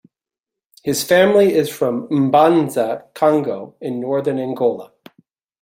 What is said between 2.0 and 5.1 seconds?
M'banza-Kongo in northern Angola.